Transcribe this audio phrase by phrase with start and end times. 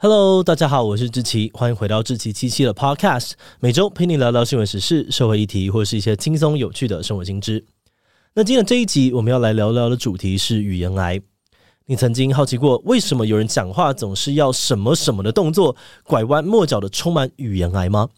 [0.00, 7.64] Hello，大家好，我是志奇，欢迎回到志奇七七的 Podcast，每周陪你聊聊新闻时事、社会议题，或是一些轻松有趣的生活新知。
[8.32, 11.20] 那今天这一集我们要来聊聊的主题是语言癌。
[11.86, 18.08] 你曾经好奇过，为什么有人讲话总是要什么什么的动作，拐弯抹角的充满语言癌吗？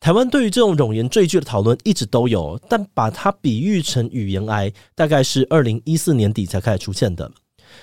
[0.00, 7.32] 台湾对于这种冗言赘句的讨论一直都有，但把它比喻成语言癌，大概是二零一四年底才开始出现的。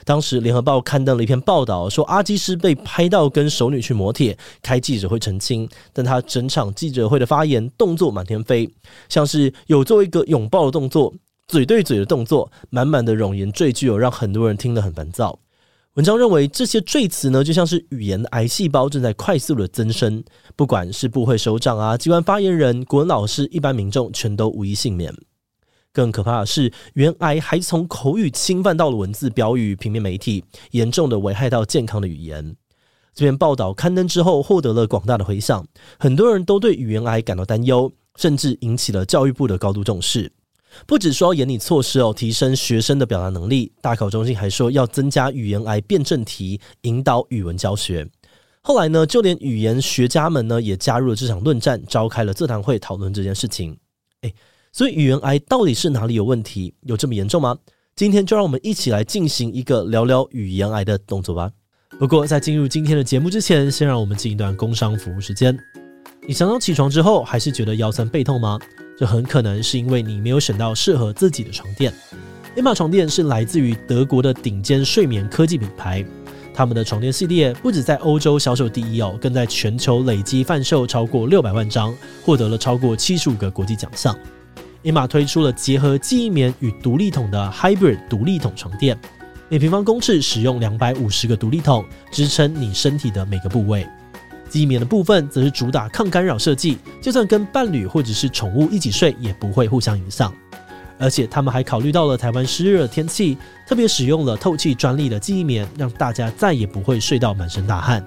[0.05, 8.69] 当时，《联合报》刊登了一篇报道，说阿基师被拍到跟熟女去摩铁，开记者会澄清，但他整场记者会的发言动作满天飞，
[9.09, 11.13] 像是有做一个拥抱的动作、
[11.47, 15.39] 嘴对嘴的动作，满满的冗言赘句，让很多人听得很烦躁。
[15.95, 20.23] 文章认为，这些赘词呢，就像是语言的癌细胞正在快速的增生，
[20.55, 25.13] 不管是部会首长啊、机关发言人、国文老师、一般民众，全都无一幸免。
[25.99, 30.41] 更可怕的是，语言癌还从口语侵犯到了文字、标语、平面媒体，
[30.71, 32.55] 严重的危害到健康的语言。
[33.13, 35.67] 这篇报道刊登之后，获得了广大的回响，
[35.99, 40.31] 很多人都对语言癌感到担忧，甚至引起了教育部的高度重视。
[40.87, 48.07] 不止说要严厉措施哦，提升学生的表达能力，大考中心还说要增加语言癌辩证题，引导语文教学。
[48.61, 53.77] 后来呢，就连语言学家们呢也加入了这场论战，召开了座谈会讨论这件事情。
[54.21, 54.33] 诶
[54.71, 56.73] 所以语言癌到底是哪里有问题？
[56.83, 57.57] 有这么严重吗？
[57.95, 61.51] 今天就让我们一起来进行一个聊聊语言癌的动作吧。
[61.99, 65.57] 不过在进入今天的节目之前，先让我们进一段工商服务时间。
[66.27, 68.59] 你常常起床之后还是觉得腰酸背痛吗？
[68.97, 71.91] 这很可能是因为你没有选到适合自己的床垫。
[72.55, 76.05] Emma 床垫是来自于德国的顶尖睡眠科技品牌，
[76.53, 84.15] 他们的床垫系列不止在欧洲销售第一哦，更在全球累计贩售超过六百万张，获得了超过七十五个国际奖项。
[84.83, 88.97] Emma 推出了结合记忆棉与独立筒的 Hybrid 独立筒床垫，
[89.49, 93.85] 每平方公尺使用两百五十个独立筒，支撑你身体的每个部位。
[94.47, 100.33] 记忆棉的部分则是主打抗干扰设计，就算跟伴侣或者是宠物一起睡，也不会互相影响。
[100.97, 108.05] 而且他们还考虑到了台湾湿热的天气，特别使用了透气专利的记忆棉，让大家再也不会睡到满身大汗。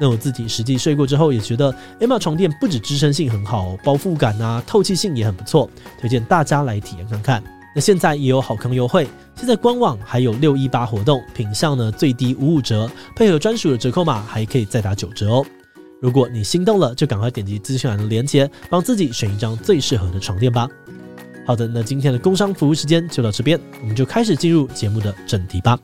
[0.00, 5.68] 那我自己实际睡过之后，也觉得 Emma 床垫不止支撑性很好，包覆感啊、透气性也很不错，
[6.00, 7.42] 推荐大家来体验看看。
[7.74, 15.44] 那现在也有好康优惠，现在官网还有六一八活动，品相呢最低五五折，配合专属的折扣码还可以再打九折哦。
[16.00, 20.68] 如果你心动了，就赶快点击资讯栏的链接，帮自己选一张最适合的床垫吧。
[21.44, 25.78] 好的，那今天的工商服务时间就到这边，我们就开始进入节目的正题吧。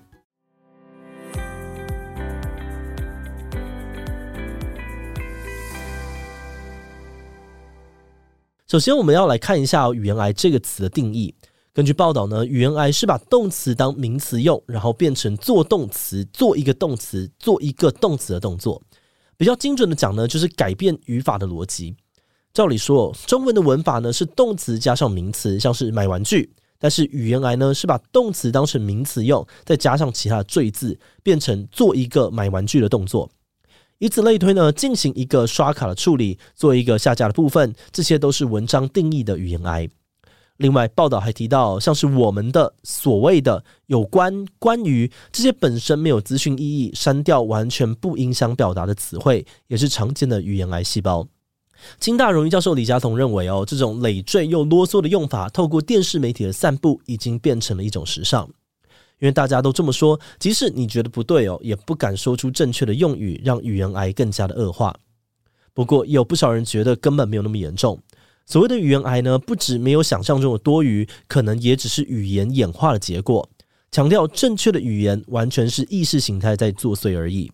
[8.75, 11.33] 首先，我们要来看一下语言癌这个词的定义。
[11.73, 18.83] 根据报道呢，语言癌是把动词当名词用，然后变成做动词，做一个动词，做一个动词的动作。
[19.37, 21.95] 比较精准的讲呢，就是改变语法的逻辑。
[22.53, 26.53] 照理说，中文的文法呢是动词加上名词，像是买玩具。
[26.81, 33.31] 但是语言癌呢是把动词当成名词用，再加上其他的赘字，变成做一个买玩具的动作。
[33.99, 39.89] 以此类推呢，进行一个刷卡的处理，做一个下架的部分，这些都是文章定义的语言癌。
[40.59, 51.27] 另外，报道还提到，像是我们的、所谓的、有关、关于这些本身没有资讯意义、删掉完全不影响表达的词汇，也是常见的语言癌细胞。
[51.99, 58.49] 清大荣誉教授李嘉彤认为，哦，这种累赘又啰嗦的用法，透过电视媒体的散布，已经变成了一种时尚。
[59.25, 64.95] 因为大家都这么说，即使你觉得不对哦，也不敢说出正确的用语，让语言癌更加的恶化。
[65.73, 67.99] 不过，有不少人觉得根本没有那么严重。
[68.45, 73.49] 所谓的语言癌呢，不止没有想象中的多余，可能也只是语言演化的结果。
[73.91, 77.51] 强调正确的语言，完全是意识形态在作祟而已。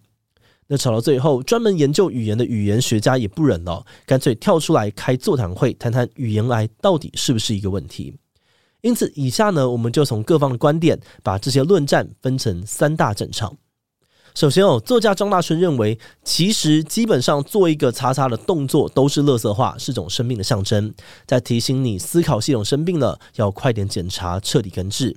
[0.66, 8.12] 那吵到最后，专门研究语言的语言学家也不忍了，干脆跳出来开座谈会，谈谈语言癌到底是不是一个问题。
[8.82, 13.56] 因此，以下呢，我们就从各方的观点，把这些论战分成三大战场。
[14.34, 20.94] 首先哦，作家张大春认为，其实基本上做一个叉叉的动作都是垃圾化，是种生命的象征，
[21.26, 25.16] 在提醒你思考系统生病了，要快点检查，彻底根治。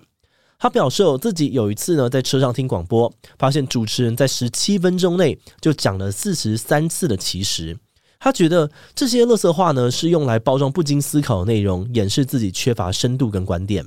[0.57, 7.77] 他表示哦，自己有一次呢在车上听广播，发现主持人在十七分钟内就讲了四十三次的其实。
[8.23, 13.85] 他觉得这些垃圾话呢是用来包装不经思考的内容，掩饰自己缺乏深度跟观点。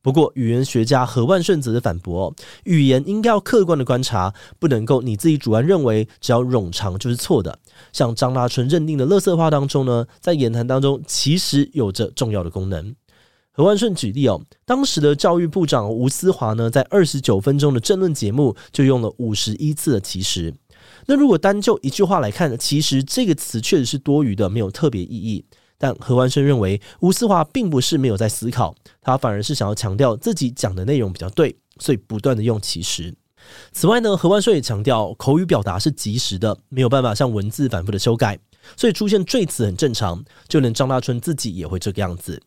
[0.00, 2.34] 不过，语言学家何万顺则是反驳哦，
[2.64, 7.58] 语言应该要客观的观察，不能够你自己主观认为只要冗长就是错的。
[7.92, 12.94] 像张大春认定的垃圾话当中呢，在言谈当中其实有着重要的功能。
[13.52, 20.54] 何万顺举例哦，当时的教育部长吴思华呢，在二十九分钟的政论节目就用了五十一次的其实。
[21.06, 25.44] 那如果单就一句话来看，其实这个词确实是多余的，没有特别意义。
[25.80, 33.14] 但何万顺认为，吴思华并不是没有在思考，他反而是想要强调自己讲的内容比较对，所以不断的用其实。
[33.72, 38.38] 此外呢，何万顺也强调，口语表达是即时的，没有办法像文字反复的修改，
[38.76, 40.24] 所以出现赘词很正常。
[40.48, 42.42] 就连张大春自己也会这个样子。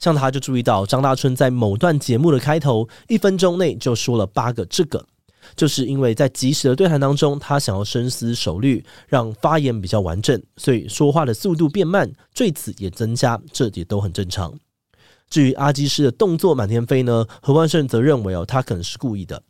[0.00, 5.06] 像他就注意到，张大春在某段节目的开头一分钟内就说了八个这个。
[5.56, 14.52] 就是因为在即时的对谈当中，他想要深思熟虑，让发言比较完整，所以说话的速度变慢，赘词也增加，这也都很正常。
[15.30, 19.42] 至于阿基师的动作满天飞呢，何万胜则认为哦，他可能是故意的，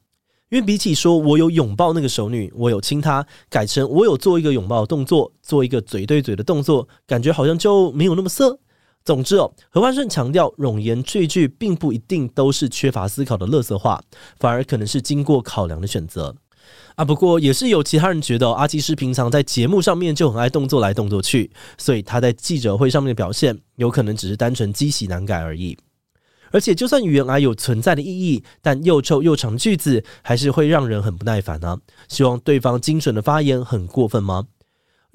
[0.50, 8.58] 因为比起说我有拥抱那个熟女，我有亲她，改成我有做一个拥抱的动作，做一个嘴对嘴的动作，感觉好像就没有那么色。
[9.04, 14.02] 总之哦，何万顺强调，冗言赘句并不一定都是缺乏思考的垃圾话，
[14.38, 16.34] 反而可能是经过考量的选择
[16.94, 17.04] 啊。
[17.04, 25.76] 不过也是有其他人觉得，阿基师平常在节目上面就很爱动作来动作去，所以他在记者会上面的表现有可能只是单纯积习难改而已。
[26.50, 31.78] 而且，就算语言癌有存在的意义，但又臭又长的句子还是会让人很不耐烦呢、啊。
[32.08, 34.46] 希望对方精准的发言很过分吗？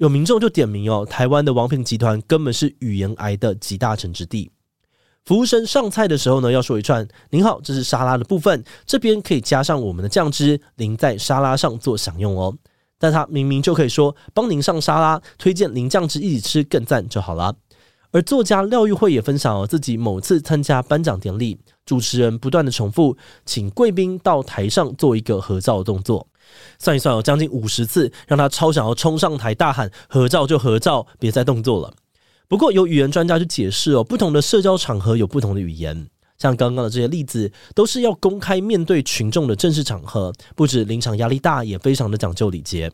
[0.00, 4.50] 有民众就点名哦，台湾的王品集团根本是语言癌的集大成之地。
[5.26, 12.56] 服务生上菜的时候呢，要说一串：“您好，这是沙拉的部分，这边可以加上我们的酱汁，淋在沙拉上做享用哦。”
[12.98, 17.54] 但他明明就可以说：“帮您上沙拉，推荐淋酱汁一起吃更赞就好了。”
[18.10, 26.26] 而作家廖玉慧也分享了自己某次参加颁奖典礼，主持人不断的重复，请贵宾到台上做一个合照的动作。
[26.78, 31.94] 算一算有将近五十次，让他超想要冲上台大喊合照就合照，别再动作了。
[32.48, 42.90] 不过有语言专家去解释哦，不同的社交场合有不同的语言，像刚刚的这些例子，都是要公开面对群众的正式场合，不止临场压力大，也非常的讲究礼节。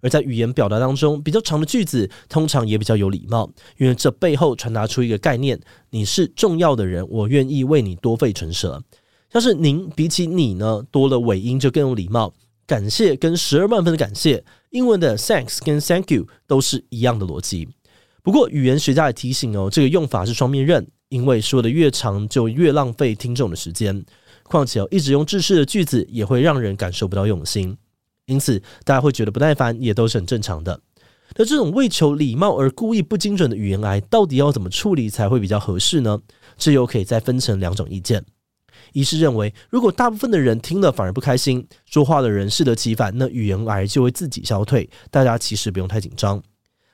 [0.00, 5.58] 而在语言表达当中，比较长的句子通常也比较有礼貌，因为这背后传达出一个概念：
[5.90, 8.82] 你是重要的人，我愿意为你多费唇舌。
[9.32, 12.32] 像是您比起你呢，多了尾音就更有礼貌。
[12.66, 17.68] 感谢跟十二万分的感谢，英文的 thanks 跟 thank you 都是一样的逻辑。
[18.22, 24.04] 不过语言学家也提醒哦，这个用法是双面刃，因为说的越长就越浪费听众的时间。
[24.44, 27.76] 况且哦，一直用制式的句子也会让人感受不到用心，
[28.26, 30.80] 因此大家会觉得不耐烦也都是很正常的。
[31.36, 36.20] 那这种为求礼貌而故意不精准的语言癌，到底要怎么处理才会比较合适呢？
[36.56, 38.24] 这又可以再分成两种意见。
[38.94, 44.88] 医师认为，如果大部分的人听了反而不开心，说话的人适得其反，那语言癌就会自己消退。
[45.10, 46.42] 大家其实不用太紧张。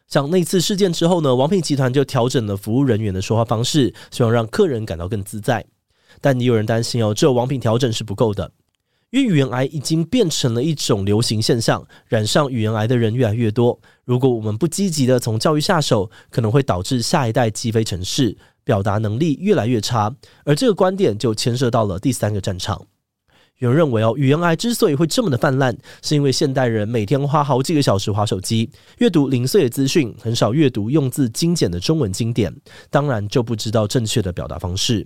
[0.08, 5.64] 像那次事件之后呢，王品集团就调整了服务人员的说话方式，希望让客人感到更自在。
[6.20, 8.50] 但也有人担心哦，只有王品调整是不够的，
[9.10, 13.78] 因为语言癌已经变成了一种流行现象，染上语言癌的人越来越多。
[14.04, 18.36] 如果我们不积极的从教育下手，可能会导致下一代积非成是。
[18.62, 22.86] 表达能力越来越差，而这个观点就牵涉到了第三个战场。
[23.58, 32.54] 有人认为哦，语言癌之所以会这么的泛滥，是因为现代人每天花好几个小时划手机，阅读零碎的资讯，很少阅读用字精简的中文经典，
[32.90, 35.04] 当然就不知道正确的表达方式。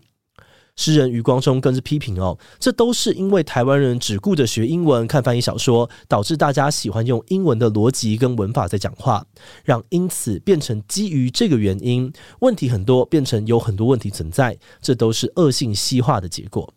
[0.76, 9.24] 诗人余光中更是批评哦，这都是因为台湾人只顾着学英文、看翻译小说，导致大家喜欢用英文的逻辑跟文法在讲话，
[9.64, 16.73] 让因此变成基于这个原因，问题很多，变成有很多问题存在，这都是恶性西化的结果。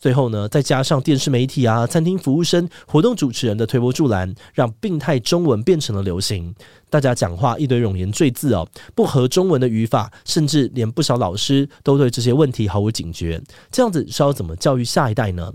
[0.00, 6.54] 最后呢，再加上电视媒体啊、餐厅服务生、活动主持人的推波助澜，让病态中文变成了流行。
[6.88, 13.40] 大家讲话一堆冗言赘字哦，不合中文的语法，甚至连不少老师都对这些问题毫无警觉。
[13.70, 15.52] 这样子是要怎么教育下一代呢？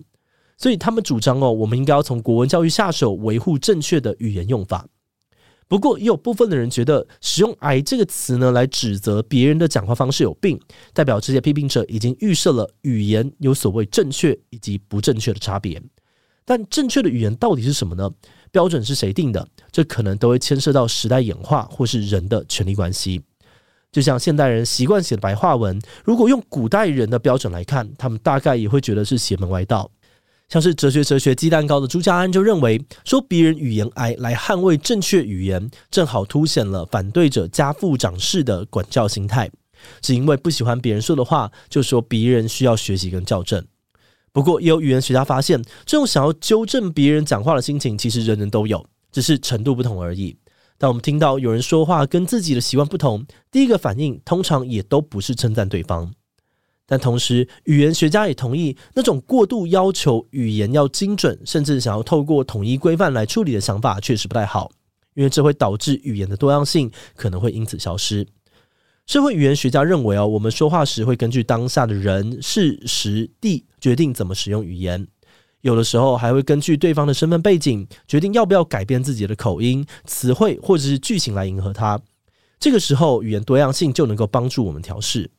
[0.58, 4.86] 所以他们主张哦，我们应该要从国文教育下手，维护正确的语言用法。
[5.68, 10.60] 不过，也有部分的人觉得使用“癌”这个词呢，来指责别人的讲话方式有病，
[10.94, 15.82] 代表这些批评者已经预设了语言有所谓正确以及不正确的差别。
[16.46, 18.08] 但正确的语言到底是什么呢？
[18.52, 19.48] 标准是谁定的？
[19.72, 23.24] 这可能都会牵涉到时代演化或是人的权力关系。
[23.92, 29.90] 就像现代人习惯写白话文，如果用古代人的标准来看，他们大概也会觉得是邪门歪道。
[30.48, 39.50] 像是哲学哲学鸡蛋糕的朱家安就认为，说别人语言癌来捍卫正确语言，正好凸显了反对者家父长式的管教心态，
[40.02, 43.66] 只因为不喜欢别人说的话，就说别人需要学习跟校正。
[44.32, 50.38] 不过，也有语言学家发现，这种想要纠正别人讲话的心情，其实人人都有，只是程度不同而已。
[50.78, 56.14] 当我们听到有人说话跟自己的习惯不同，第一个反应通常也都不是称赞对方。
[56.88, 64.70] 但同时，语言学家也同意，那种过度要求语言要精准，甚至想要透过统一规范来处理的想法，确实不太好，
[65.16, 68.28] 因为这会导致语言的多样性可能会因此消失。
[69.08, 75.08] 社会语言学家认为哦，我们说话时会根据当下的人、事、时、地决定怎么使用语言，
[75.62, 82.00] 有的时候还会根据对方的身份背景决定要不要改变自己的口音、词汇或者是句型来迎合他。
[82.60, 85.30] 这个时候，语言多样性就能够帮助我们调试。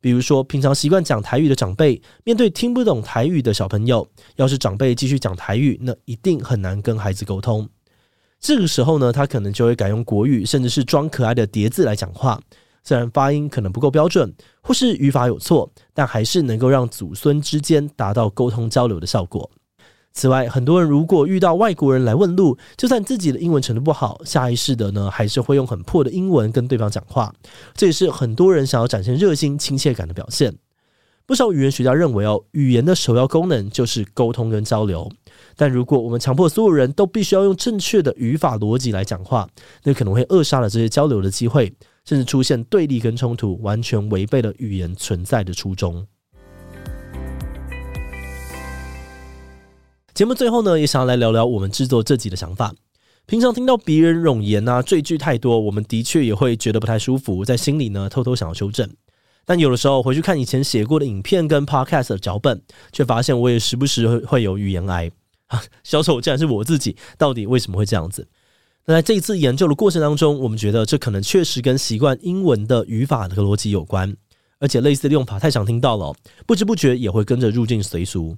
[0.00, 7.68] 比如说，平常习惯讲台语的长辈，面对听不懂台语的小朋友，要是长辈继续讲台语，那一定很难跟孩子沟通。
[8.40, 12.40] 这个时候呢，他可能就会改用国语，甚至是装可爱的叠字来讲话。
[12.82, 19.50] 虽然发音可能不够标准，或是语法有错，但还是能够让祖孙之间达到沟通交流的效果。
[20.12, 27.32] 此外，很多人如果遇到外国人来问路，就算自己的英文程度不好，下意识的呢，还是会用很破的英文跟对方讲话。
[27.74, 30.56] 这也是很多人想要展现热心亲切感的表现。
[31.26, 35.08] 不少语言学家认为哦，语言的首要功能就是沟通跟交流。
[35.56, 39.48] 但如果我们强迫所有人都必须要用正确的语法逻辑来讲话，
[39.84, 41.72] 那可能会扼杀了这些交流的机会。
[42.06, 46.04] 甚至出现对立跟冲突，完全违背了语言存在的初衷。
[50.20, 52.74] 节目最后呢，也想要来聊聊我们制作这集的想法。
[53.24, 58.86] 平常听到别人冗言啊、赘句太多，我们的确也会觉得不太舒服，在心里呢偷偷想要修正。
[59.46, 62.60] 但有的时候回去看以前写过的影片跟 Podcast 的脚本，
[62.92, 65.10] 却发现我也时不时会有语言癌
[65.48, 65.62] 啊。
[65.82, 68.28] 小丑竟然是我自己，到底为什么会这样子？
[68.84, 74.14] 那在这一次研究的过程当中，我们觉得这可能确实跟习惯英文的语法和逻辑有关，
[74.58, 76.14] 而且类似的用法太常听到了，
[76.46, 78.36] 不知不觉也会跟着入境随俗。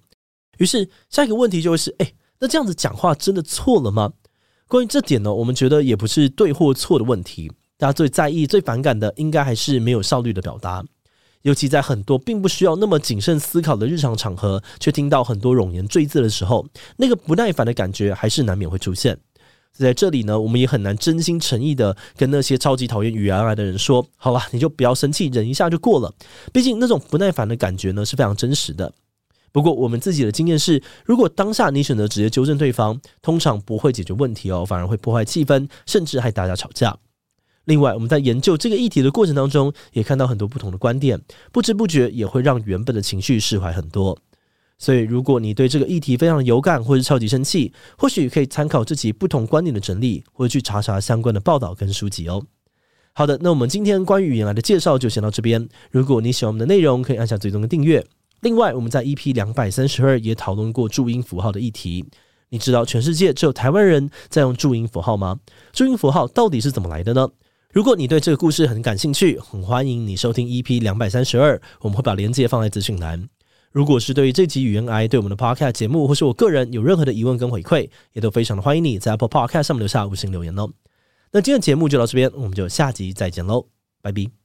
[0.59, 4.13] 于是下一个问题就会是：哎，那这样子讲话真的错了吗？
[4.69, 7.51] 关于这点呢，我们觉得也不是对或错的问题。
[7.77, 10.85] 大家最在意、最反感的，应该还是没有效率的表达，
[11.43, 16.65] 尤其在很多并不需要那么谨慎思考的日常场合，却听到很多冗言赘字的时候，
[16.97, 19.19] 那个不耐烦的感觉还是难免会出现。
[19.73, 26.15] 在这里呢，我们也很难真心诚意的跟那些超级讨厌语言癌的人说：“好吧，你就不要生气，忍一下就过了。”
[26.53, 28.93] 毕竟那种不耐烦的感觉呢是非常真实的。
[29.53, 36.97] 不过我们自己的经验是，如果当下你选择直接纠正对方，通常不会解决问题哦，反而会破坏气氛，甚至还大家吵架。
[37.67, 41.21] 另外，我们在研究这个议题的过程当中，也看到很多不同的观点，
[41.53, 44.19] 不知不觉也会让原本的情绪释怀很多。
[44.79, 52.45] 所以，如果你对这个议题非常有感，或是超级生气，或许可以参考这集不同观点的整理，或者去查查相关的报道跟书籍哦。
[53.13, 55.69] 好的，那我们今天关于语言癌的介绍就先到这边。
[55.93, 58.05] 如果你喜欢我们的内容，可以按下最终的订阅。
[58.43, 62.05] 另外，我们在 EP 两百三十二也讨论过注音符号的议题。
[62.51, 65.39] 你知道全世界只有台湾人在用注音符号吗？
[65.73, 67.29] 注音符号到底是怎么来的呢？
[67.73, 73.27] 如果你对这个故事很感兴趣，很欢迎你收听 EP 两百三十二，我们会把链接放在资讯栏。
[73.71, 80.69] 如果是对于这集语言癌对我们的 Podcast 节目，或是我个人有任何的疑问跟回馈，也都非常的欢迎你在 Apple Podcast 上面留下五星留言哦。
[81.31, 83.69] 那今天的节目就到这边，我们就下集再见喽，
[84.03, 84.42] 拜拜。